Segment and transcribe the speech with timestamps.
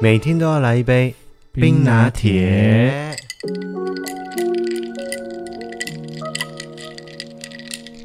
[0.00, 1.12] 每天都要来一杯
[1.52, 3.16] 冰拿铁。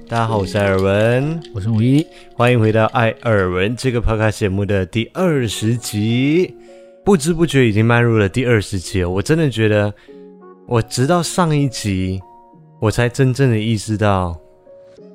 [0.08, 2.04] 大家好，我是艾尔文，我是五一，
[2.34, 6.55] 欢迎回到艾尔文这个 podcast 节目的第二十集。
[7.05, 9.94] 不知不觉已经迈入了第二十集了，我真的觉得，
[10.66, 12.20] 我直到上一集，
[12.80, 14.36] 我才真正的意识到，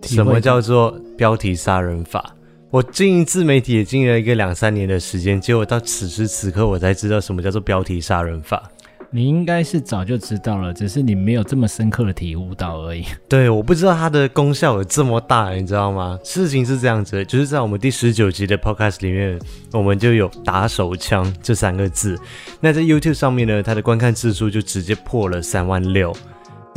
[0.02, 2.36] 什么叫做标题杀人法。
[2.70, 8.70] 我经营自媒体也经营了一个两三年的时间，结果到此时此刻，我才知道什么叫做标题杀人法。
[9.10, 13.06] 你应该是早就知道了，只是你没有这么深刻的体悟到而已。
[13.26, 16.18] 对，我不知道它的功效有这么大，你知道吗？
[16.22, 19.40] 事情是这样子的，就是在我们第十九集的 podcast 里面，
[19.72, 22.18] 我们就有打手枪这三个字。
[22.60, 26.14] 那在 YouTube 上面呢，它的观看次数就直接破了三万六。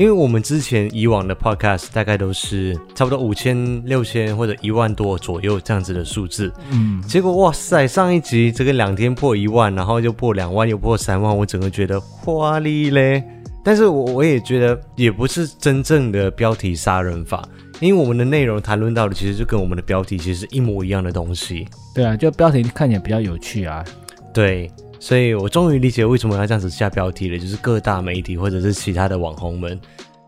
[0.02, 13.24] 因为我们之前以往的 podcast 大概都是差不多五千、六千或者一万多左右这样子的数字，嗯，结果哇塞，上一集这个两天破一万，然后又破两万，又破三万，我整个觉得花哩嘞。
[13.64, 17.48] 但是我我也觉得也不是真正的标题杀人法，
[17.80, 21.68] 因为我们的内容谈论到的其实就跟我们的标题其实是一模一样的东西。
[21.94, 23.86] 对啊，就标题看起来比较有趣啊。
[24.34, 24.68] 对。
[25.02, 29.78] 所以我终于理解为什么要这样子下标题了，就是各大媒体或者是其他的网红们，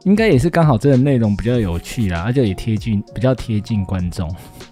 [0.04, 4.28] 应该也是刚好这个内容比较有趣啦，而且也贴近，比较贴近观众。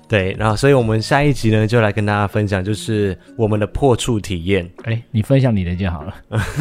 [0.07, 4.67] 对，然后所以我们下一集呢，就来跟大家分享，就是我们的破处体验。
[4.85, 6.15] 哎，你分享你的就好了，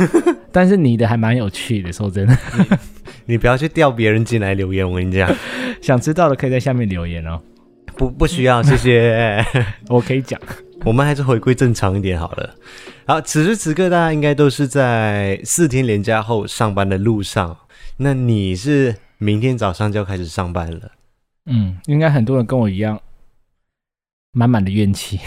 [0.52, 2.64] 但是你的还蛮有趣的，说真的，你，
[3.34, 5.34] 你不要去调别人进来留言，我跟你讲，
[5.80, 7.40] 想知道的可以在下面留言哦。
[7.96, 9.42] 不，不需要，谢谢，
[9.88, 10.38] 我可以讲。
[10.84, 12.54] 我们还是回归正常一点好了。
[13.06, 17.56] 好，此时此刻大家应该都是在四天连假后上班的路上。
[17.98, 20.92] 那你是明天早上就要开始上班了？
[21.46, 23.00] 嗯，应该很多人跟我一样，
[24.32, 25.20] 满满的怨气。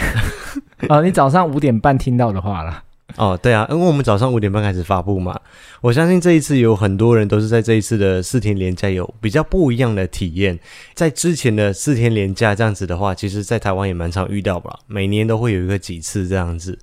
[0.90, 2.84] 啊， 你早上五点半听到的话了。
[3.18, 5.40] 哦，对啊，因为我们早上五点半开始发布嘛，
[5.82, 10.58] 我相信这一次有很多人都是在这一次的四天连假有比较不一样的体验。
[10.96, 16.80] 在之前的四天连假这样子的话，其实在台湾也蛮常遇到吧，每年都会有一个几次这样子。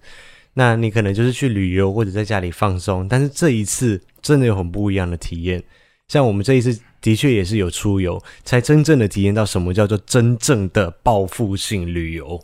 [0.54, 5.62] 那你可能就是去旅游或者在家里放松，但是这一次真的有很不一样的体验。
[6.06, 12.40] 像我们这一次的确也是有出游，才真正的体验到什么叫做真正的报复性旅游。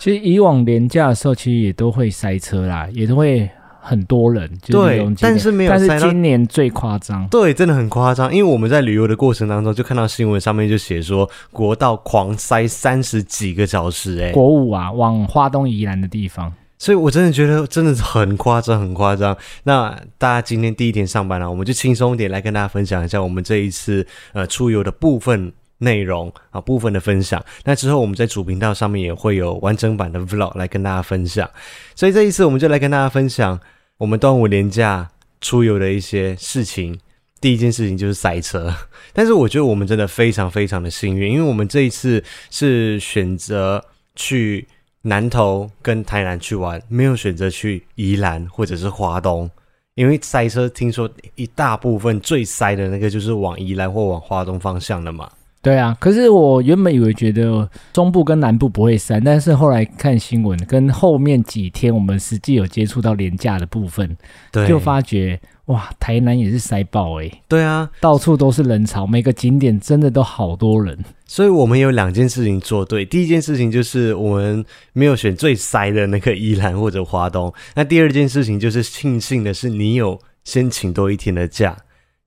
[0.00, 3.46] 其实以往连假的时候，其实也都会塞车啦，也都会
[3.82, 4.50] 很多人。
[4.62, 5.86] 就是、对，但是没有塞。
[5.86, 7.28] 但是今年最夸张。
[7.28, 8.34] 对，真的很夸张。
[8.34, 16.50] 因为我们在旅游的过程当中，就看到新闻上面就写说，国道狂塞三十几个小时、欸，哎，国五啊，往花东宜兰的地方。
[16.78, 19.36] 所以我真的觉得真的是很夸张，很夸张。
[19.64, 25.52] 那大家今天第一天上班了、啊，我们就轻松一点来跟大家分享一下我们这一次呃出游的部分。
[25.80, 31.50] 内容啊，部分的分享，那之后我们在主频道上面也会有完整版的 vlog 来跟大家分享，
[31.94, 33.58] 所以这一次我们就来跟大家分享
[33.98, 35.10] 我们端午连假
[35.40, 36.98] 出游的一些事情。
[37.40, 38.70] 第一件事情就是塞车，
[39.14, 43.82] 但是我觉得我们真的非常非常的幸运，因为我们这一次是选择
[44.14, 44.68] 去
[45.00, 49.50] 南投跟台南去玩，没有选择去宜兰或者是花东。
[49.94, 55.30] 因为塞车，听说一大部分最塞的那个就是往宜兰或往花东方向的嘛。
[55.62, 64.16] 对啊，可是我原本以为觉得中部跟南部不会塞，但是后来看新闻，跟后面几天我们实际有接触到廉价的部分，
[64.50, 67.30] 对，就发觉哇，台南也是塞爆诶。
[67.46, 70.98] 对啊，到处都是人潮，每个景点真的都好多人。
[71.26, 81.76] 所以我们有两件事情做对，第一件事情就是我们没有选最塞的那个宜兰或者华东，那第二件事情就是庆幸的是你有先请多一天的假。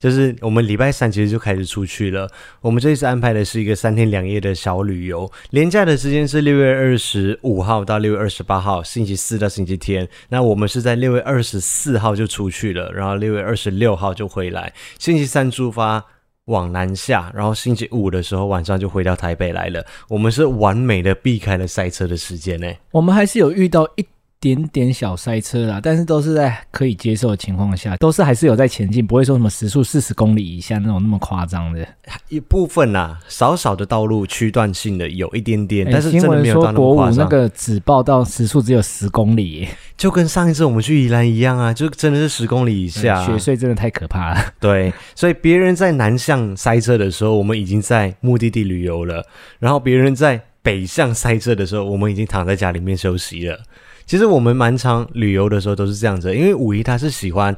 [0.03, 2.29] 就是我们礼拜三其实就开始出去了。
[2.59, 10.05] 我们这一次安排的是一个三天两夜的小旅游，连假的时间是六月二十五号到六月二十八号，星期四到星期天。
[10.27, 16.03] 那我们是在六月二十四号就出去了，然后六月二十六号就回来，星期三出发
[16.47, 19.85] 往南下，然后星期五的时候晚上就回到台北来了。
[20.09, 22.69] 我们是完美的避开了塞车的时间呢。
[22.91, 24.05] 我们还是有遇到一。
[24.43, 31.87] 点点小塞车啦，但是都是在可以接受的情况下，都是还是有在前进，不会说什么时速四十公里以下那种那么夸张的。
[32.27, 37.15] 一部分啦、啊，少少的道路区段性的有一点点，欸、但是真的没有到那么夸张。
[37.15, 43.25] 国五那个只报到时速只有十公里，就跟上一次我们去宜兰一样啊，就真的是十公里以下。
[43.25, 44.53] 雪隧真的太可怕了。
[44.59, 49.21] 对，所以别人在南向塞车的时候，我们已经在目的地旅游了；
[49.59, 53.57] 然后别人在北向塞车的时候，我们已经躺在家里面休息了。
[54.05, 57.55] 其实我们蛮常旅游的时候都是这样子，因为五一他是喜欢，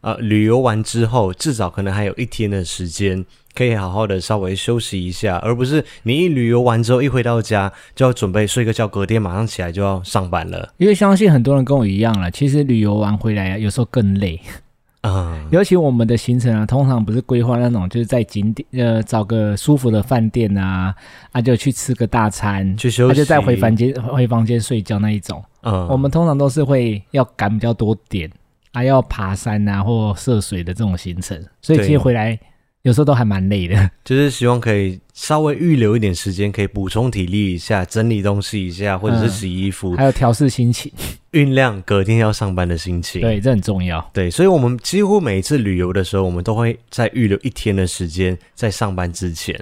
[0.00, 3.24] 呃，旅游完之后至少可能还有一天的时间
[3.54, 10.72] 可以好好的稍微休息一下，而不是你一旅游完之后一回到家就要准备睡个觉，隔天马上起来就要上班了。
[10.76, 14.40] 因为相信很多人跟我一样了，其实旅游完回来啊，有时候更累。
[15.12, 20.94] 啊，尤其我们的行程啊，通常不是规划那种，就是在景点呃找个舒服的饭店啊，
[21.32, 25.42] 啊就去吃个大餐，去休息，啊、就再回房间回房间睡觉那一种。
[25.62, 28.30] 嗯，我们通常都是会要赶比较多点
[28.72, 32.38] 啊，要爬山啊或涉水的这种行程，所以其实回来。
[32.82, 40.90] 有时候都还蛮累的， 就是希望可以稍微预留一点时间，可以补充体力一下，整理东西一下，或者是洗衣服，嗯、还有调试心情，
[41.32, 43.20] 酝酿隔天要上班的心情。
[43.20, 44.08] 对，这很重要。
[44.14, 49.58] 对，所以我们几乎每一次旅游的时候，我们都会在预留一天的时间在上班之前。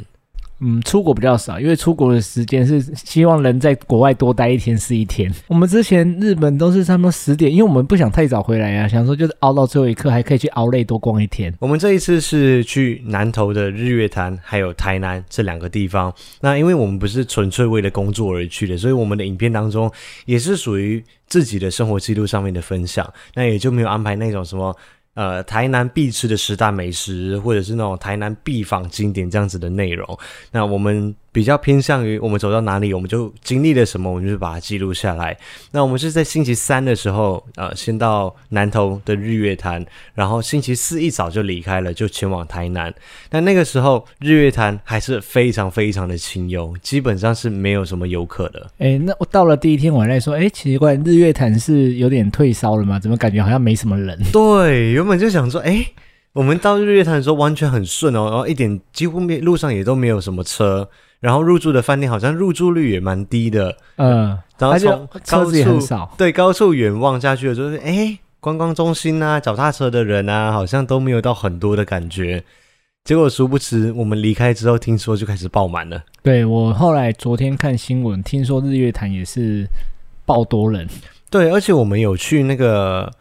[0.61, 5.31] 嗯，出国比较少，因为出国的时间是希望能在国外多待一天是一天。
[5.49, 11.53] 我们之前日本都是差不多十点，因为我们不想太早回来啊，想说就是熬到最后一刻，还可以去熬累多逛一天。
[11.59, 16.11] 我们这一次是去南投的日月潭，还有台南这两个地方。
[16.41, 19.93] 那因为我们不是纯粹为了工作而去的，所以我们的影片当中
[20.25, 24.75] 也是属于自己的生活记录上面的分享，那也就没有安排那种什么。
[25.17, 30.17] 呃，台南必吃的十大美食，或者是那种台南必访经典这样子的内容，
[30.53, 31.13] 那我们。
[31.37, 35.37] 比较偏向于我们走到哪里，我们就经历了什么，我们就把它记录下来。
[35.71, 39.85] 那我们是在星期三的时候，呃，先到南投的日月潭，
[40.15, 42.91] 然后星期四一早就离开了，就前往台南。
[43.33, 48.71] 那那个时候日月潭还是非常非常的清幽，基本上是没有什么游客的。
[48.79, 52.99] 哎、欸，那我到了第一天晚上说，哎、欸，奇怪，日月潭是有点退烧了吗？
[52.99, 54.19] 怎么感觉好像没什么人？
[54.33, 55.95] 对，原本就想说，哎、欸，
[56.33, 60.89] 我们到日月潭的时候完全很顺哦，然后一点几乎没路上也都没有什么车。
[61.27, 72.45] 然后入住的饭店好像入住率也蛮低的，嗯，然后从高处很少，对，高处远望下去的时候，哎，观光中心啊，脚踏车的人啊，好像都没有到很多的感觉。
[73.03, 76.01] 结果殊不知，我们离开之后，听说就开始爆满了。
[76.23, 79.67] 对，我后来昨天看新闻，听说日月潭也是
[80.25, 80.89] 爆多人。
[81.29, 83.13] 对，而且我们有去那个。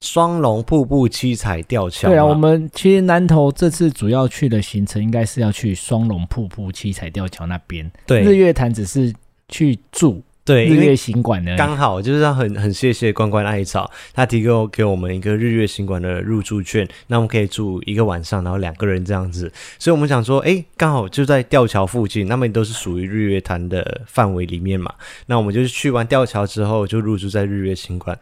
[0.00, 2.08] 双龙瀑布七彩吊桥。
[2.08, 7.90] 对啊，我们其实南投这次主要去的行程应该是要去双龙瀑布七彩吊桥那边。
[8.06, 9.12] 对，日月潭只是
[9.48, 10.22] 去住。
[10.44, 19.52] 对，日月行馆呢，刚好就是要很很谢谢关关艾草，他提供给我们一个日月行馆的入住券，那我们可以住一个晚上，然后两个人这样子。
[19.78, 24.90] 所以我们想说，哎，刚好就在吊桥附近，那么都是属于日月潭的范围里面嘛。
[25.26, 28.18] 那我们就是去完吊桥之后，就入住在日月行馆。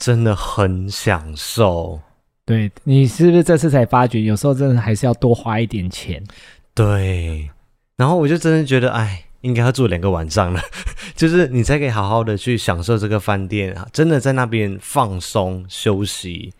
[0.00, 2.00] 真的很享受，
[2.46, 6.24] 对，你是不是这次才发觉，有时候真的还是要多花一点钱？
[6.74, 7.50] 对，
[7.96, 10.60] 然后我就真的觉得，哎，应该要住两个晚上了，
[11.14, 16.54] 就是你才可以好好的去享受这个饭店啊，真的在那边放松休息。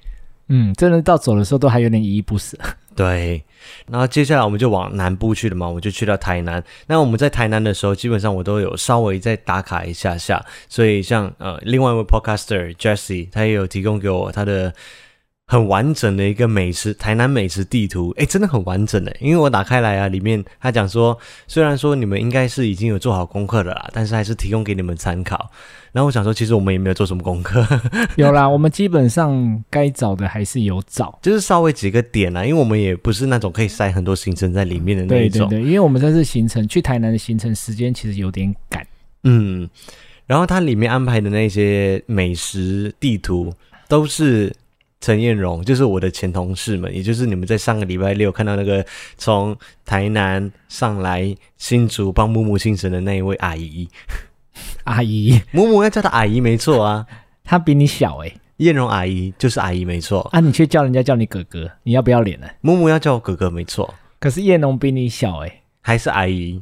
[0.48, 2.58] 嗯，真的到走的时候都还有点依依不舍。
[2.96, 3.42] 对，
[3.88, 6.62] 然后接下来我们就往南部去了嘛，我们就去到台南。
[6.86, 10.44] 那我们在台南的时候，基本上我都有稍微再打卡一下下。
[10.68, 14.72] 所以像呃，另外一位 podcaster Jesse，他也有提供给我他的。
[15.50, 19.12] 很完整的一个美食台南美食地图，诶，真的很完整的。
[19.18, 21.18] 因为我打开来啊，里面他讲说，
[21.48, 25.50] 虽然说你们应该是已经有做好功课的啦，但是还是提供给你们参考。
[25.90, 27.66] 然后我想说，其实我们也没有做什么功课，
[28.14, 35.48] 有啦，我们基本上该找的还是有找，就是稍微几个点啦，因为我们也不是那种可以塞很多行程在里面的那种。
[35.48, 38.86] 对对对，因为我们这次行程去台南的行程时间其实有点赶，
[39.24, 39.68] 嗯，
[40.26, 43.52] 然后它里面安排的那些美食地图
[43.88, 44.54] 都是。
[45.00, 48.84] 陈彦荣就是我的前同事们，也就是你们在上个礼拜六看到那个
[49.16, 53.88] 从台南上来新竹帮木木庆生的那一位阿姨。
[54.84, 57.06] 阿姨， 木木要叫她阿姨没错啊，
[57.44, 58.36] 她比你小哎、欸。
[58.58, 62.46] 彦荣阿姨就是阿姨没错啊，你却叫人家叫你哥哥，你要不要脸呢？
[62.60, 66.60] 木木要叫我哥哥没错，可是彦荣比你小哎、欸，还是阿姨。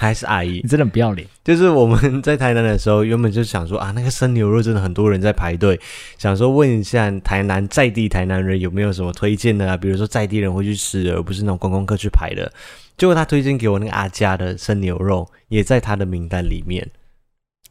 [0.00, 1.26] 还是阿姨，你真的不要脸。
[1.42, 5.78] 就是我们在台南的时候，原本就想说啊，那个生牛肉真的很多人在排队，
[6.16, 9.76] 想说问一下台南在地台南人有没有什么推荐的啊？
[9.76, 12.50] 比如说在地人会去吃的，而不是那种观光客去排的。
[12.96, 16.88] 结果他推荐给我那个阿家的生牛肉，也在他的名单里面。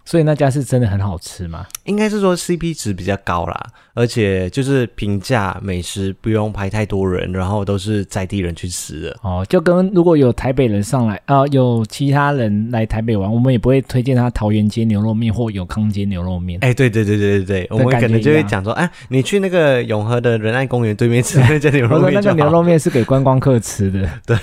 [0.07, 1.65] 所以那家是真的很好吃吗？
[1.83, 9.17] 应该是说 CP 值比较高啦，而且就是平价美食，不用排太多人，然后都是在地人去吃的。
[9.21, 16.57] 哦，就跟如果有台北人上来啊、呃，有其他人来台北玩，我们也不会推荐他桃园街牛肉面或永康街牛肉面。
[16.61, 22.13] 哎、欸，对对对对对对，我们可能就会讲说，哎，你去那个永和的仁爱公园对面吃那家牛肉面。
[22.13, 24.09] 那个牛肉面是给观光客吃的。
[24.25, 24.37] 对。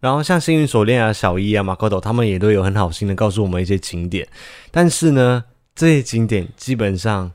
[0.00, 4.26] 然后像幸运手链啊、小一啊、马可多，他们也都有很好心的告诉我们一些景点，
[4.70, 7.30] 但是呢，这些景点基本上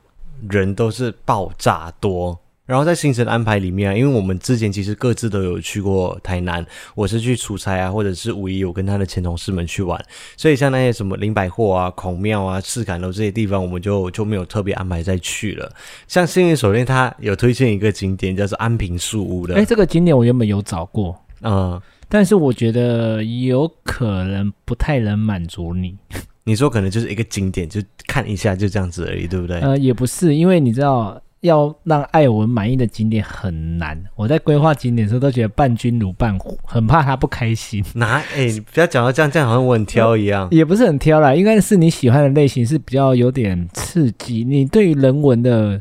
[0.48, 6.64] 人都是爆炸多，然后在行程安排里面啊，因为我们之前其实各自都有去过台南，
[6.94, 10.02] 我是去出差啊，或者是五一我跟他的前同事们去玩，
[10.36, 15.70] 所以像那些什么林百货啊、孔庙啊、赤崁楼这些地方，我们就就没有特别安排再去了。
[16.08, 21.80] 像幸运手链，他有推荐一个景点叫做安平树屋的，哎，这个景点我原本有找过，嗯，
[22.12, 25.96] 但是我觉得有可能不太能满足你。
[26.44, 29.60] 你说可能就是一个景点，就看一下就这样子而已，对不对？
[29.60, 33.98] 呃，也不是，因为你知道，要让艾文满意的景点很难。
[34.14, 37.82] 我在规划景点的时候都觉得伴君如伴虎，很怕他不开心。
[37.94, 38.22] 哪？
[38.36, 40.46] 哎，你不要讲到这样，这样好像我很挑一样。
[40.52, 44.44] 也不是很挑啦，应该是你喜欢的类型是比较有点刺激。
[44.44, 45.80] 你对于人文的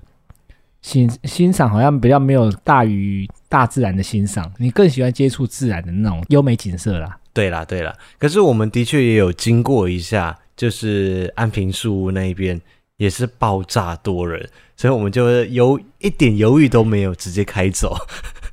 [0.81, 7.19] 欣欣赏好像比较没有大于大自然的欣赏，你更喜欢接触自然的那种优美景色啦。
[7.33, 7.93] 对啦，对啦。
[8.17, 10.35] 可是我们的确也有经过一下。
[10.57, 12.61] 就是安平树屋那一边
[12.97, 17.97] 也是爆炸多人，所以我们就有一点犹豫都没有，直接开走。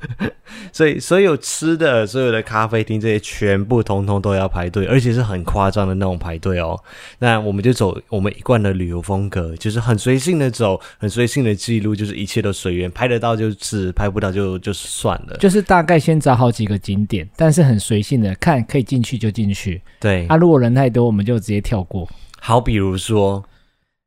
[0.72, 6.78] 所以所有吃的、所有的咖啡厅这些全部通通都要排队，而且是很夸张的那种排队哦。
[7.18, 15.36] 那我们就走我们一贯的旅游风格，就是很随性的走，很随性的记录，就是一切都随缘，拍得到就是，拍不到就就算了。
[15.38, 19.80] 就是大概先找好几个景点，但是很随性的看，可以进去就进去。
[19.98, 22.08] 对啊，如果人太多，我们就直接跳过。
[22.40, 23.44] 好，比如说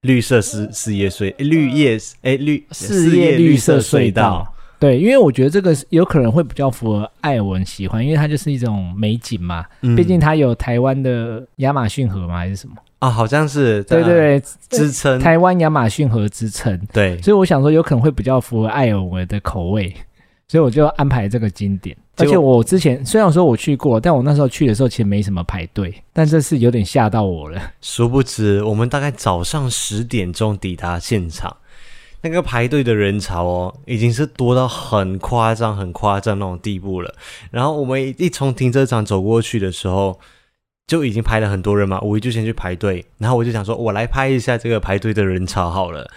[0.01, 4.53] 绿色四四叶隧，绿叶哎绿四叶绿色隧道。
[4.81, 9.63] 对，因为我觉得这个有可能会比较符合艾文喜欢，因为它就是一种美景嘛。
[9.81, 13.07] 嗯、毕竟它有台湾的亚马逊河嘛，还是什么啊？
[13.07, 16.75] 好像是对对对，支撑台湾亚马逊河支撑。
[16.91, 19.95] 对，所以我想说有可能会比较符合艾文的口味，
[20.47, 21.95] 所以我就安排这个景点。
[22.17, 27.61] 而且我之前虽然说我去过，但我那时候去的时候其实没什么排队，但这次有点吓到我了。
[27.81, 31.55] 殊不知，我们大概早上十点钟抵达现场。
[32.23, 37.13] 那个排队的人潮哦，已经是多到很夸张、很夸张那种地步了。
[37.49, 40.19] 然后我们一从停车场走过去的时候，
[40.85, 41.99] 就已经排了很多人嘛。
[42.01, 46.07] 我就先去排队，然后我就想说，我来拍一下这个排队的人潮好了。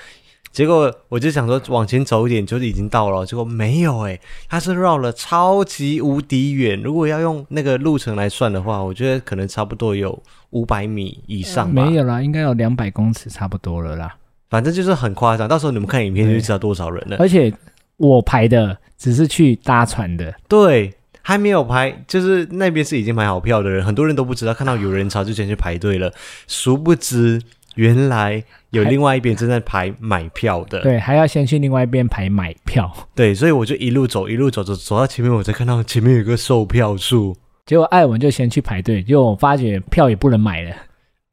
[0.52, 3.26] 结果我就想说往前走一点，就已经到了。
[3.26, 6.80] 结果没有诶，它是绕了超级无敌远。
[6.80, 11.68] 如果要用那个路程来算的话，我觉得可能差不多有五百米以上。
[11.68, 14.14] 没有啦，应该有两百公尺差不多了啦。
[14.54, 17.16] 反正就是很夸张，到时候你们看影片就知道多少人了。
[17.18, 17.52] 而且
[17.96, 26.12] 我排的只是去搭船的，对，还没有排，就是那边是已经买好票的人，很多人都不知道，看到有人潮就先去排队了。
[26.46, 27.42] 殊不知，
[27.75, 32.88] 原来有另外一边正在排买票的，对，还要先去另外一边排买票。
[33.12, 40.76] 对，所以我就一路走，一路走走走到前面，我才看到前面有个售票处，结果艾文就先去排队，结果我发觉票也不能买了。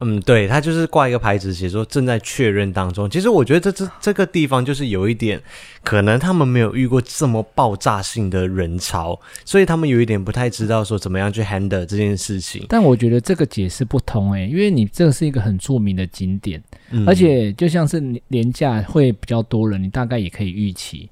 [0.04, 3.08] 嗯，对，他就是挂一个牌子，写说正在确认当中。
[3.08, 5.40] 其实我觉得这这这个地方就是有一点，
[5.84, 12.66] 可能他们没有遇过这么爆炸性的人潮，所以他们有一点不太知道说怎么样去 handle 这件事情。
[12.68, 21.08] 但我觉得这个解释不通诶，因为你这个是一个很著名的景点，嗯、而且就像是连假会比较多人，你大概也可以预期。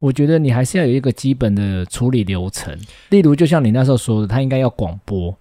[0.00, 5.34] 我觉得你还是要有一个基本的处理流程，例如就像你那时候说的，他应该要广播。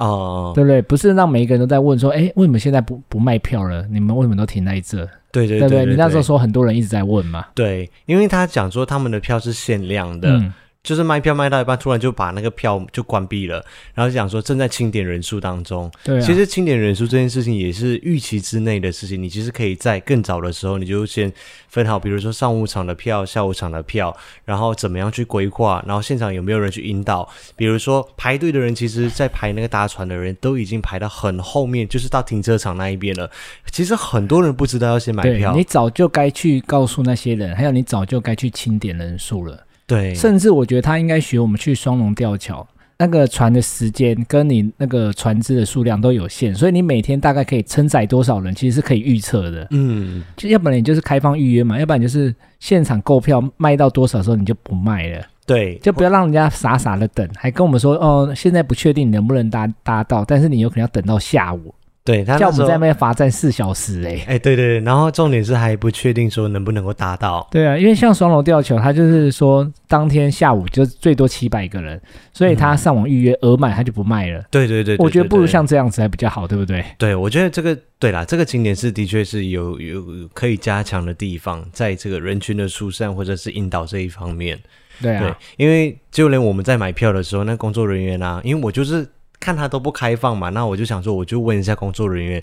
[0.00, 0.82] 哦，对不对？
[0.82, 3.86] 不是让每一个人都在问说，哎，为什么现在不不卖票了？
[3.90, 5.08] 你们为什么都停在这？
[5.30, 5.86] 对对对，对不对？
[5.86, 7.44] 你那时候说很多人一直在问嘛。
[7.54, 10.30] 对，因为他讲说他们的票是限量的。
[10.30, 13.62] 嗯就是卖票卖到一半，突然就把那个票就关闭了，
[13.94, 15.90] 然后就讲说正在清点人数当中。
[16.02, 19.22] 对啊，其实清点人数这件事情也是预期之内的事情。
[19.22, 21.30] 你其实可以在更早的时候，你就先
[21.68, 27.28] 分好，比如说上午场的票、下午场的票，然后怎么样去规划，然后现场有没有人去引导。
[27.56, 33.30] 比如说排队的人，其实在排那个搭船的人都已经排到很后面，就是到停车场那一边了。
[33.70, 39.66] 其实很多人不知道要先买票，你早就该去告诉那些人，还有你早就该去清点人数了。
[39.90, 42.64] 对，甚至我觉得他应该学我们去双龙吊桥，
[42.96, 49.66] 那个船的时间跟你那个船只的数量都有限，所以你每天大概可以承载多少人，其实是可以预测的。
[49.72, 55.26] 嗯，就要不然你就是开放预约嘛，要不然就是现场购票卖到多少时候你就不卖了。
[55.44, 61.74] 对，就不要让人家傻傻的等，还跟我们说哦，现在不确定能不能搭搭到，但是你有可能要等到下午。
[62.02, 67.46] 对，他叫我们在那边罚站四小时哎、欸，哎，对对对，然后重点是还不确定说能不能够达到。
[67.50, 72.00] 对啊，因为像双龙吊球，他就是说当天下午就最多七百个人，
[72.32, 74.42] 所以他上网预约额满他就不卖了。
[74.50, 76.82] 对对对，我觉得不如像这样子还比较好，对不对？
[76.96, 80.02] 对，我觉得这个对啦，这个景点是的确是有有
[80.32, 84.58] 可以加强的地方，在这个人群的疏散或者是引导这一方面。
[85.02, 89.06] 对啊，对，因为就连我们在买票的时候，那工作人员啊，因为我就是。
[89.40, 92.36] 看他都不开放嘛，那我就想说，我就问一下工作人员。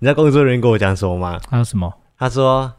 [0.00, 1.40] 你知道工作人员跟我讲什么吗？
[1.48, 1.94] 他说什么？
[2.18, 2.74] 他说：“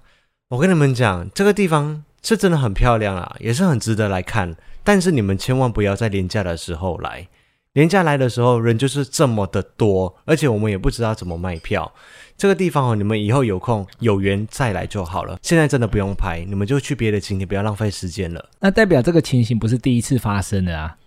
[0.50, 4.56] 我跟你们讲，这个地方是真的很漂亮啊，也是很值得来看。
[4.84, 7.28] 但是你们千万不要在廉价的时候来，
[7.74, 11.92] 廉价来的时候人就是这么的多，而且我们也不知道怎么卖票。
[12.36, 15.38] 这个地方哦，你们以后有空有缘再来就好了。
[15.42, 18.50] 现在真的不用拍，你们就去别的景点，不要浪费时间了。
[18.60, 20.98] 那代表这个情形不是第一次发生的啊？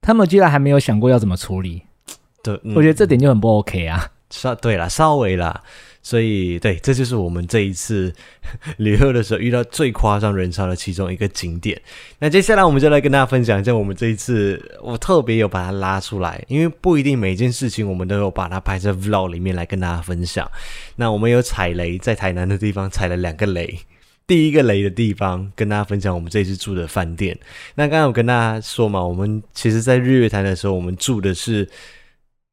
[0.00, 1.84] 他们居然还没有想过要怎么处理？
[2.42, 4.10] 对，嗯、我觉得这点就很不 OK 啊。
[4.30, 5.60] 稍对啦，稍微啦。
[6.02, 8.10] 所以，对，这就是我们这一次
[8.78, 11.78] 旅游的时候遇到最夸张人潮的其中一个景点。
[12.18, 20.50] 那接下来我们就来跟大家分享一下我们这一次，我特别有把它拉出来，因为不一定每一件事情我们都有把它拍在 vlog 里面来跟大家分享。
[20.96, 23.78] 那我们有踩雷，在台南的地方踩了两个雷。
[24.26, 27.38] 第一个雷的地方跟大家分享我们这一次住的饭店。
[27.74, 31.68] 那刚刚我跟大家说嘛，我们其实在日月潭的时候，我们住的是。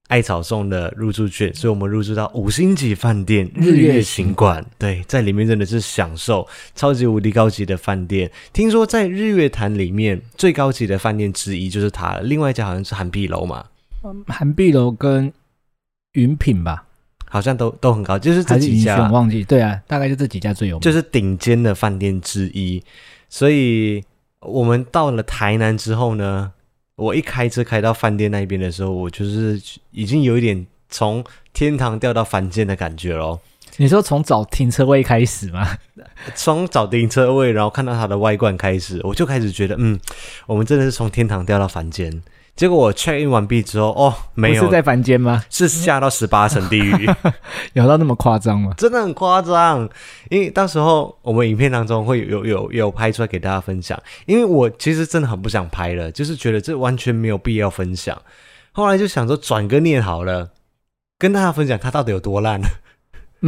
[0.07, 4.65] 艾草送的入住券，所以我们入住到五星级饭店日月行馆。
[4.77, 8.31] 对，在里面真的是享受超级无敌高级的饭店。
[8.53, 13.65] 听说在日月潭里面最高级的饭店之一就是它了，另外一家好像是韩碧楼嘛，
[14.03, 15.31] 嗯，韩碧楼跟
[16.13, 16.85] 云品吧，
[17.29, 19.07] 好像都都很高，就是这几家。
[19.07, 22.81] 我忘记，对啊，大概就这几家最有名，就是顶尖的饭店之一。
[23.29, 24.01] 所以
[24.39, 26.53] 我们到了台南之后呢，
[26.97, 29.61] 我一开车开到饭店那边的时候，我就是
[29.91, 31.23] 已经有一点从
[31.53, 33.39] 天堂掉到凡间的感觉咯。
[33.77, 35.77] 你说从找停车位开始吗？
[36.33, 39.99] 从找停车位，然后看到它的外观开始，我就开始觉得，嗯，
[40.47, 42.11] 我们真的是从天堂掉到凡间。
[42.57, 45.43] 结果我 check in 完毕之后，哦，没有，是在凡间吗？
[45.49, 47.07] 是下到十八层地狱，
[47.73, 48.73] 有到那么夸张吗？
[48.75, 49.87] 真的很夸张，
[50.29, 53.97] 因为到时候我们影片当中会有有有，有拍出来给大家分享。
[54.25, 58.19] 因为我其实真的很不想拍了，就是觉得这完全没有必要分享。
[58.71, 60.49] 后来就想说转个念好了，
[61.19, 62.59] 跟大家分享它到底有多烂。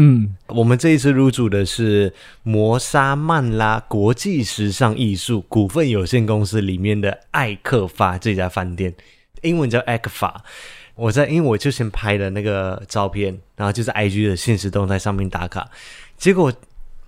[0.01, 2.13] 嗯，我们这一次入住的是
[2.44, 8.94] 磨砂曼拉国际时尚艺术股份有限公司里面的艾克法这家饭店，
[9.41, 10.41] 英文叫艾克法。
[10.95, 15.69] 我在，因为我就先拍了那个照片，然后就在 IG 的现实动态上面打卡，
[16.17, 16.54] 结果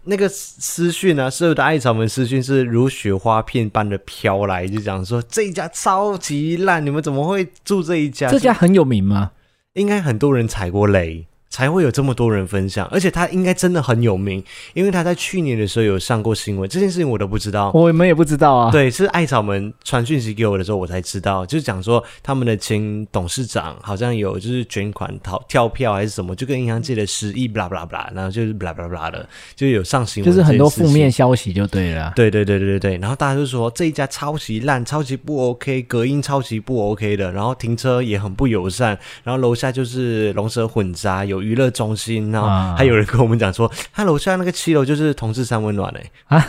[0.03, 8.29] 那个私讯啊，所有的艾草们私讯是如雪花片般的飘来，就讲说这一家超级烂，你们怎么会住这一家？
[8.29, 9.31] 这家很有名吗？
[9.75, 11.25] 应该很多人踩过雷。
[11.51, 16.67] 才会有这么多人分享，而且他应该真的很有名，因为他在去年的时候有上过新闻。
[16.67, 18.71] 这件事情我都不知道，我们也不知道啊。
[18.71, 32.13] 对，是艾草们传讯息给我的时候，我才知道，就是讲说他们的前董事长好像有就是捐款逃跳票还是什么，就跟银行借了十亿，巴拉巴拉巴拉，然后就是巴拉巴拉巴拉的，就有上新闻，就是很多负面消息就对了。
[32.15, 42.31] 对对对对对对，然后大家就说这一家超级烂，超级不 OK，隔音超级不 OK 的，然后停车也很不友善，然后楼下就是龙蛇混杂，有娱乐中心。
[42.31, 46.47] 然后还有人跟我们讲说，他楼下那个七楼就是同志三温暖嘞啊，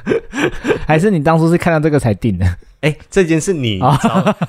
[0.86, 2.46] 还是你当初是看到这个才定的？
[2.80, 3.80] 哎， 这件是你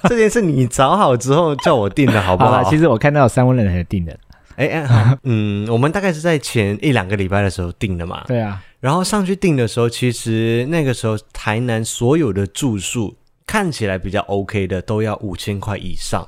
[0.10, 2.64] 这件是你找好之后叫我定的，好不好？
[2.64, 4.18] 好其实我看到有三温暖才定的。
[4.56, 8.24] 哎哎，嗯，我们大概是在前一两个礼拜的时候定的嘛。
[8.28, 16.26] 对啊，然后上去定的时候，其实那个时候台南所有的住宿看起来比较 OK 的都要五千块以上。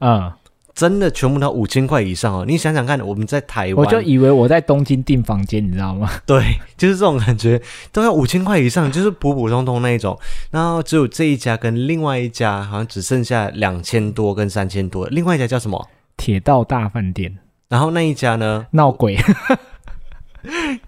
[0.00, 0.32] 嗯。
[0.76, 2.44] 真的全部都五千块以上哦！
[2.46, 6.08] 你想想看，我们在台湾，我就以为我在东京订房间，你知道吗？
[6.26, 7.58] 对，就是这种感觉，
[7.90, 10.18] 都要五千块以上，就是普普通通那一种。
[10.50, 15.06] 然后只有这一家跟另外一家，好像只剩下两千多跟三千多。
[15.08, 15.88] 另外一家叫什么？
[16.18, 17.38] 铁道大饭店。
[17.70, 18.66] 然后那一家呢？
[18.72, 19.16] 闹鬼。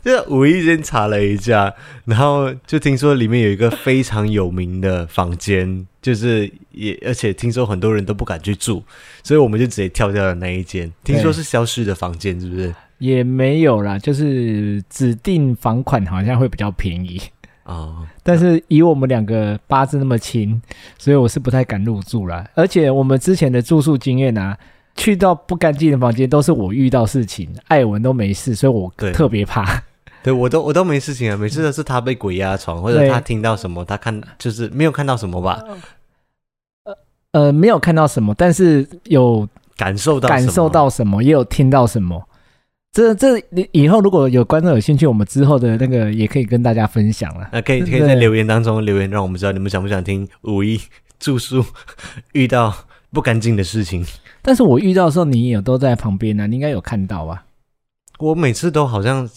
[0.05, 1.75] 就无意间查了一下，
[2.05, 8.83] 然后就听说里面有一个非常有名的房间，就是也而且听说很多人都不敢去住，
[9.23, 10.91] 所以我们就直接跳掉了那一间。
[11.05, 12.75] 听说是消失的房间，是不是？
[12.99, 17.21] 也没有啦，就是指定房款好像会比较便宜
[17.65, 17.75] 啊。
[17.75, 20.61] 哦、但是以我们两个八字那么轻，
[20.99, 22.49] 所以我是不太敢入住啦。
[22.55, 24.57] 而且我们之前的住宿经验啊。
[24.97, 29.65] 去到不干净的房间，都是我遇到事情，艾文都没事，所以我特别怕。
[30.25, 35.63] 对，对我都我都没事情啊，每次都是他被鬼压床，或者他听到什么，他看就是没有看到什么吧？
[37.39, 42.23] 呃呃，没有看到什么，但是有感受到感受到什么，也有听到什么。
[42.91, 43.41] 这这
[43.73, 47.51] 以后如果有观众有兴趣，我们之后的那个也可以跟大家分享了。
[47.53, 50.81] 那可以可以在留言当中留言，让我们知道你们想不想听五一
[51.21, 51.65] 住宿
[52.33, 52.75] 遇到
[53.13, 54.05] 不干净的事情。
[54.43, 57.45] 但是我遇到的时候，你也都在旁边呢、啊，你应该有看到吧？
[58.19, 59.29] 我每次都好像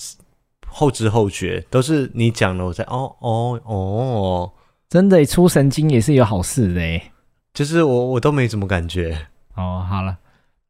[0.65, 4.51] 后知后觉，都是你讲了，我才哦哦哦，
[4.89, 7.11] 真的出神经也是有好事的诶，
[7.53, 9.17] 就是我我都没什么感觉
[9.55, 9.85] 哦。
[9.89, 10.17] 好了，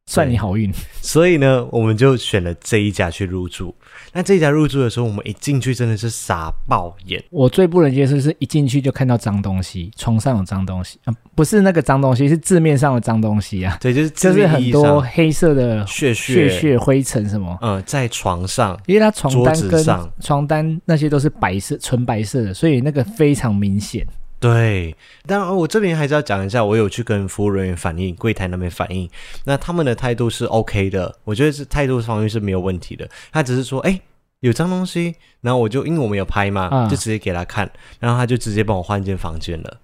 [0.06, 0.72] 算你好运。
[1.00, 3.74] 所以呢，我们就选了这一家去入住。
[4.12, 7.22] 那这一家入住的时候，我们一进去真的是傻爆眼。
[7.30, 13.78] 我最不能接受是一进去就看到脏东西，床上有脏东西啊，不是那个脏东西，是字面上的脏东西啊。
[13.80, 17.56] 对，就是就是很多黑色的血血血灰尘什么。
[17.62, 19.84] 嗯，在床上，因为它床单跟
[20.20, 24.06] 床单那些都是白色，纯白色的，所以那个非常明显。
[24.42, 29.08] 对，当然我这边还是要讲一下，我有去跟服务人员反映，柜台那边反映，
[29.44, 33.08] 那他们的态度是 OK 的，我觉得是态度方面是没有问题的。
[33.30, 34.00] 他只是说，哎，
[34.40, 39.78] 有脏东西，然后我就因为我们有拍嘛，嗯、就直接给他看，然后他就直接帮我换一间房间了。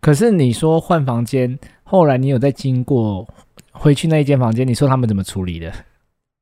[0.00, 3.24] 可是你说换房间，后来你有在经过
[3.70, 5.72] 回去那一间房间，你说他们怎么处理的？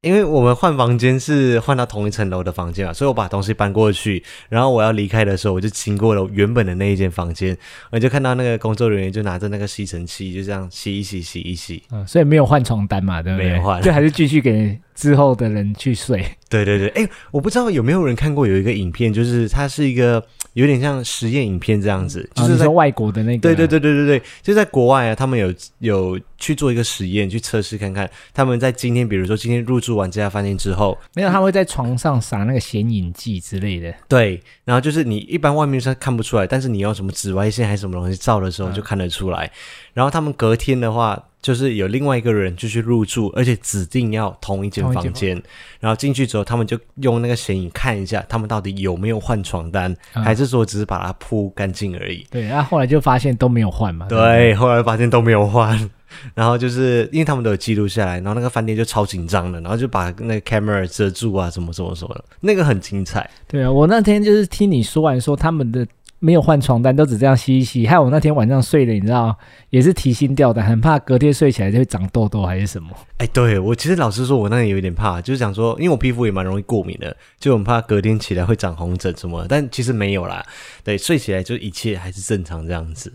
[0.02, 7.54] 因为我们换房间是换到同一层楼的房间嘛，所以我把东西搬过去，然后我要离开的时候，我就经过了原本的那一间房间，
[7.90, 11.82] 我就看到那个工作人员就拿着那个吸尘器，就这样吸一吸，吸一吸。
[11.90, 13.50] 嗯，所以没有换床单嘛，对不对？
[13.50, 16.24] 没有换，就还是继续给之后的人去睡。
[16.48, 20.22] 对对对，哎，我不知道有没有人看过有一个影片，就是它是一个。
[20.54, 39.50] 有点像实验影片这样子，就是在、哦、外国的那个，对对对对对对，就在国外啊，他们有有去做一个实验，去测试看看他们在今天，比如说今天入住完这家饭店之后，没有，他会在床上撒那个显影剂之类的，对，然后就是你一般外面是看不出来，但是你用什么紫外线还是什么东西照的时候就看得出来，嗯、
[39.94, 41.26] 然后他们隔天的话。
[41.42, 45.40] 就是有另外一个人就去入住，而且指定要同一间房间。
[45.78, 52.26] 然后进去之后，他们就用那个显影看一下，他们到底有没有换床单，嗯、还是说只是把它铺干净而已。
[52.30, 54.06] 对，然后后来就发现都没有换嘛。
[54.08, 55.90] 对，对后来发现都没有换。
[56.34, 63.30] 然后就是因为他们都有记录下来，然后那个饭店就超紧张的，然后就把那个 camera 遮住啊，什么什么什么的，那个很精彩。
[63.46, 65.86] 对啊，我那天就是听你说完说他们的。
[66.22, 67.86] 没有换床单，都只这样吸一吸。
[67.86, 69.34] 还有我那天晚上睡的，你知道，
[69.70, 72.90] 也是提心吊胆，很怕隔天睡起来就会长痘痘还是什么。
[73.16, 79.48] 哎，对，我其实老实说，我那天有一点怕，就是想说，因为我皮肤也蛮容易过敏的，就很怕隔天起来会长红疹什么的。
[79.48, 80.44] 但其实没有啦，
[80.84, 83.10] 对，睡起来就一切还是正常这样子。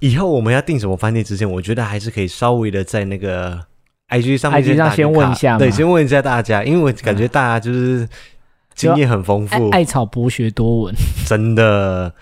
[0.00, 3.58] 以后我们要订什么饭店之前，我觉得还是可以稍微的在那个
[4.10, 8.06] IG 上面 IG 上先问一下，对，先问一下大家，因为我感觉大家就是
[8.74, 10.94] 经验很丰富，艾草博学多闻，
[11.26, 12.12] 真的。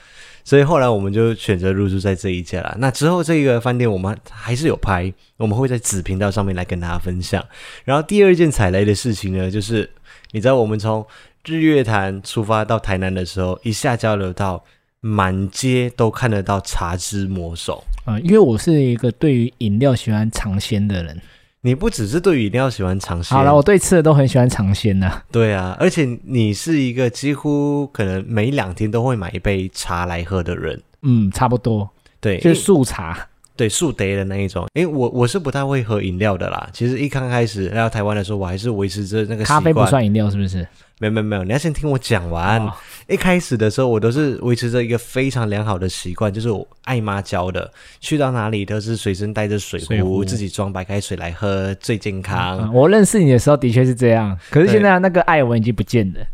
[0.48, 2.74] 所以后来我们就选择入住在这一家了。
[2.78, 7.44] 那之后这个饭店我们还是有拍，我们会在子频道上面来跟大家分享。
[7.84, 9.90] 然后第二件踩雷的事情呢，就是
[10.30, 11.06] 你知道我们从
[11.44, 14.64] 日月潭出发到台南的时候，一下交流道，
[15.00, 18.24] 满街都看得到茶之魔手啊、嗯！
[18.24, 21.20] 因为我是一个对于饮料喜欢尝鲜的人。
[21.62, 25.22] 你不只是对于饮料喜欢尝鲜，好了，我对吃的都很喜欢尝鲜的。
[25.32, 30.80] 对啊，而且你是一个几乎可能每两天都会买一杯茶来喝的人。
[31.02, 31.88] 嗯，差不多。
[32.20, 34.66] 对，就是素茶，对素得的那一种。
[34.74, 36.68] 因为我我是不太会喝饮料的啦。
[36.72, 39.44] 其实一刚开始来到台湾的时候，我还是维持着那个。
[39.44, 40.66] 咖啡不算饮料，是不是？
[41.00, 42.60] 没有没有没有，你要先听我讲完。
[42.60, 42.74] 哦、
[43.06, 52.58] 一开始的时候，我都是维持着一个非常良好的习惯，就是我爱妈教的，去到哪里都是随身带着水壶，自己装白开水来喝，最健康。
[52.62, 56.26] 嗯、我认识你的时候的确是这样，可是现在那个爱文已经不见了，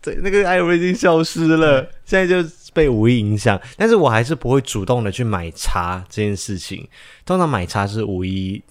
[0.00, 3.60] 对，那个爱文已经消失了，嗯、现在就被五一影响。
[3.76, 6.88] 但是我还是不会主动的去买茶这件事情，
[7.26, 8.62] 通常买茶是五一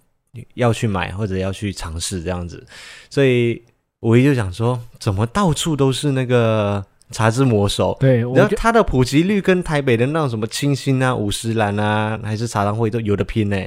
[0.53, 2.65] 要去买或者要去尝试这样子，
[3.09, 3.61] 所以。
[4.03, 7.95] 我一就想说，怎么到处都是那个茶之魔手？
[8.01, 13.57] 对，然后它的普及率跟台北的那种什么清新啊、五十岚啊，还是茶汤会都有的拼呢。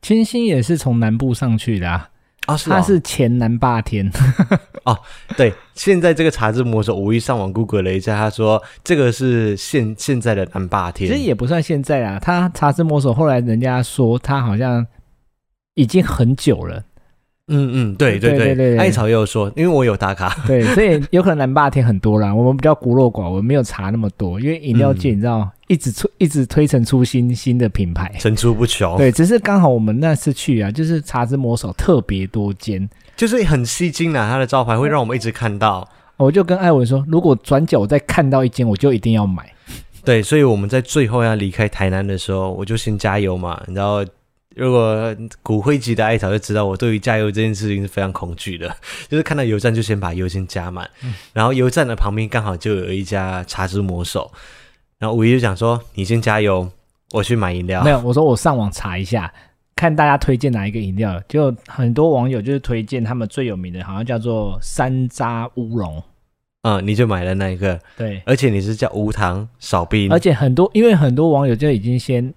[0.00, 2.08] 清新也是从南部上去的啊，
[2.46, 4.10] 啊、哦，是它是前南霸天
[4.84, 4.98] 哦。
[5.36, 12.18] 对，现在这个茶之魔手，五一上网 Google 了一下，他说这个是现现在的南霸天，其实也不算现在啊。
[12.18, 14.86] 他茶之魔手后来人家说他好像
[15.74, 16.82] 已经很久了。
[17.48, 22.32] 嗯嗯，对对对对，艾草也有说，因为我有打卡， 对，所以有可能南霸天很多啦。
[22.34, 24.40] 我们比较孤陋寡闻，没有查那么多。
[24.40, 28.96] 因为饮料界你知道，嗯、一直出一直推陈出新新的品牌，层出不穷。
[28.96, 35.86] 对，只是刚好我们那次去啊，就是茶之魔手特别多间，就是很吸睛啊，它的招牌会让我们一直看到。
[36.16, 39.52] 我就跟艾文说，如果转角我再看到一间，我就一定要买。
[40.04, 44.04] 对，所以我们在最后要离开台南的时候，我就先加油嘛，你知道。
[44.54, 48.68] 如果骨灰级的艾草就知道，我对于加油这件事情是非常恐惧的，
[49.08, 54.30] 就是看到油站就先把油先加满，嗯、然后油站的旁边刚好就有一家茶之魔手，
[54.98, 56.70] 然后五一就想说：“你先加油，
[57.12, 59.32] 我去买饮料。”没有，我说我上网查一下，
[59.74, 66.02] 看大家推荐哪一个饮料，就很多网友就是推荐他们最有名的，好像叫做山楂乌龙。
[66.62, 72.32] 嗯，你就买了那一个，对，而且你是叫无糖少冰，而且很多因为很多网友就已经先。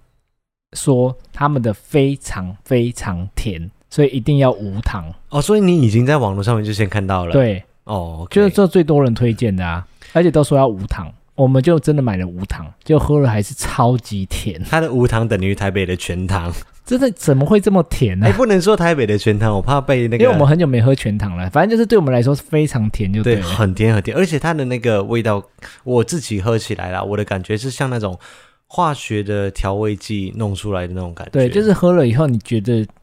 [0.73, 5.41] 说他们的非常非常甜所以一定要无糖哦。
[5.41, 14.61] 所以你已经在网络上面就先看到了，对，哦就是这最多人推荐的啊，而且都说要无糖，我们就真的买了无糖，就喝了还是超级甜。
[14.69, 16.51] 它的无糖等于台北的全糖，
[16.85, 18.27] 真的怎么会这么甜呢？
[18.27, 25.41] 哎，不能说台北的全糖，我怕被那个，因为我们很久没喝全糖了，反正就是对我们来说是非常甜就对，就对，很甜很甜，而且它的那个味道，
[25.85, 28.19] 我自己喝起来啦，我的感觉是像那种
[28.67, 32.85] 化学的调味剂弄出来的那种感觉，对，就是喝了以后你觉得。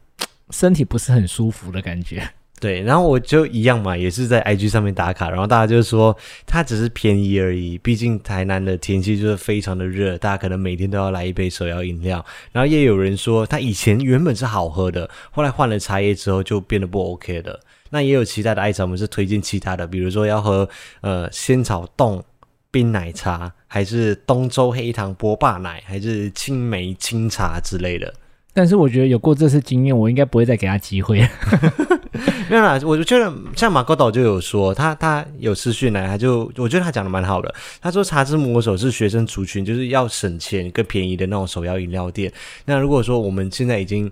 [0.51, 2.21] 身体不是很舒服的感觉，
[2.59, 12.23] 对，然后我就一样嘛，也是在 IG 上面打卡，然后大家就说它只是便宜而已，毕竟台南的天气就是非常的热，大家可能每天都要来一杯手摇饮料。
[12.51, 17.59] 然后也有人说它以前原本是好喝的，后来换了茶叶之后就变得不 OK 了。
[17.89, 20.69] 那也有其他的爱茶，我们是推荐其他的，比如说要喝
[21.01, 22.23] 呃仙草冻
[22.73, 28.11] 冰奶茶，还是东周黑糖波霸奶，还是青梅清茶之类的。
[28.51, 31.19] 但是我觉得有过这次经验，我应该不会再给他机会。
[32.49, 37.53] 没有啦，我就觉得像马高岛就有说，他他有私讯来，他就我觉得他讲的蛮好的。
[37.79, 42.31] 他说茶之魔手是学生族群，就是要省钱更便宜的那种手摇饮料店。
[42.65, 44.11] 那如果说我们现在已经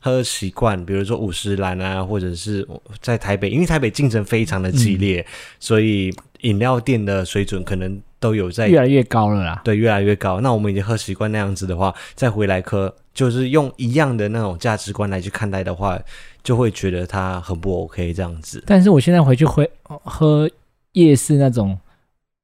[0.00, 2.66] 喝习惯，比如说五十岚啊，或者是
[3.00, 5.26] 在台北，因为台北竞争非常的激烈，嗯、
[5.58, 9.60] 所以饮料店的水准可能都有在越来越高了啦。
[9.64, 10.40] 对，越来越高。
[10.40, 12.94] 那我们已经喝习惯那样子的话，再回来喝。
[13.14, 15.98] 就是用一样的那种价值观来去看待的话，
[16.44, 18.62] 就会觉得它很不 OK 这样子。
[18.64, 19.68] 但是我现在回去回
[20.04, 20.48] 喝
[20.92, 21.76] 夜市那种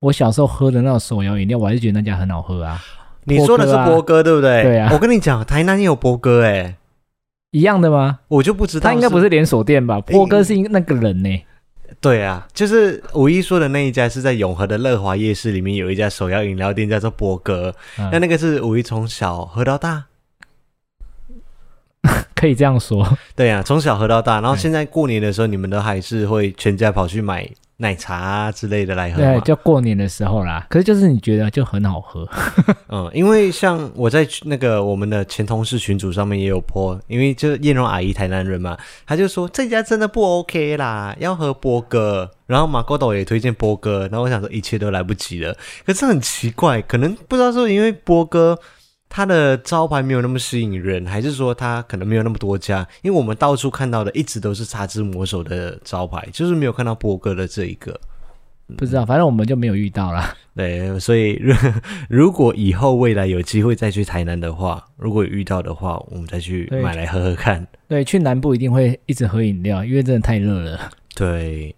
[0.01, 2.83] 我小时候喝的那种手摇饮料，我还是觉得那家很好喝啊。
[3.23, 4.65] 你说的是波哥对不对？
[4.65, 4.91] 对啊。
[4.93, 6.75] 我跟你讲，台南也有波哥哎，
[7.55, 8.19] 一样的吗？
[8.27, 10.01] 我就不知道，他应该不是连锁店吧？
[10.01, 11.45] 波哥是那个人呢？
[12.01, 20.05] 对啊，就是五一说的那一家是在永和的乐华夜市里面有一家手摇饮料店叫做波哥，嗯、那那个是五一从小喝到大。
[22.35, 29.21] 可以这样说，对呀、啊，从小喝到大，然后现在过年的时候，你们都还是会全家跑去买奶茶啊之类的来喝。
[29.21, 30.67] 对，就过年的时候啦。
[30.71, 32.29] 可是就是你觉得就很好喝，
[32.89, 42.31] 嗯，因为像我在那个我们的前同事群组上面也有 po，因为就是燕蓉阿姨台南人嘛，他就说这家真的不 OK 啦，要喝波哥。
[42.47, 45.57] 然后马哥斗也推荐波哥，然后我想说一切都来不及了。
[45.87, 48.59] 可是很奇怪，可能不知道是因为波哥。
[49.17, 52.85] 它的招牌没有那么吸引人，还是说它可能没有那么多家？
[53.01, 57.97] 因为我们到处看到的一直都是茶之魔手的招牌，就是没有看到波哥的这一个。
[58.77, 60.35] 不知道，反正我们就没有遇到啦。
[60.57, 61.41] 对，所以
[62.09, 67.65] 如果以后未来有机会再去台南的话，如果遇到的话，我们再去买来喝喝看。
[67.87, 70.91] 对，去南部一定会一直喝饮料，因为真的太热了。
[71.15, 71.73] 对。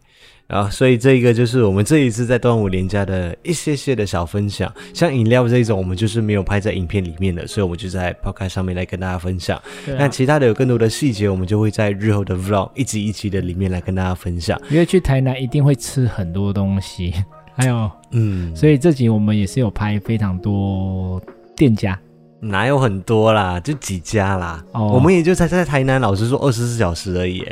[0.48, 4.72] 然后，所以这个就是我们这一次在端午连假的一些些的小分享。
[4.94, 9.60] 像饮料这一种，我们就是没有拍在影片里面的，所以我们就在 Podcast 上面来跟大家分享。
[9.86, 14.56] 那、啊、其他的有更多的细节，我们就会在日后的 Vlog 一集一集的里面来跟大家分享。
[14.70, 17.12] 因为去台南一定会吃很多东西，
[17.56, 21.20] 还有，嗯，所以这集我们也是有拍非常多
[21.56, 21.98] 店家，
[22.38, 24.64] 哪有很多啦，就几家啦。
[24.70, 27.44] 哦，我们也就才在台南，老实说二十四小时而已。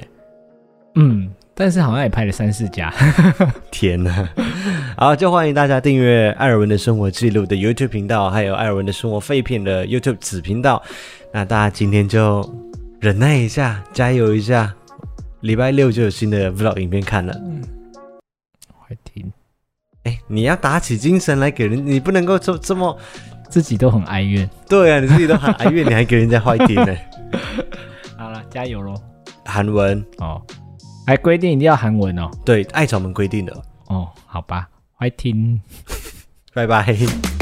[0.94, 1.28] 嗯。
[1.56, 2.92] 但是好像也拍了三四家，
[3.70, 4.28] 天哪！
[4.96, 10.82] 好，就欢迎大家订阅艾尔文的生活记录的 YouTube 频道，还有艾尔文的生活废片的 YouTube 子频道。
[11.32, 12.44] 那大家今天就
[13.00, 14.74] 忍耐一下，加油一下，
[15.42, 17.32] 礼拜六就有新的 Vlog 影片看了。
[17.44, 17.62] 嗯，
[18.76, 19.32] 快听！
[20.02, 22.98] 哎，你要打起精神来给人，你不能够这这么
[23.48, 24.48] 自己都很哀怨。
[24.68, 26.96] 对啊，你自己都很哀怨，你还给人家坏听呢。
[28.18, 28.94] 好了，加油喽！
[29.44, 30.42] 韩文哦。
[31.06, 32.30] 还规定一定要韩文哦？
[32.44, 33.52] 对，艾草们规定的。
[33.88, 35.60] 哦，好吧，欢迎听，
[36.54, 37.33] 拜拜。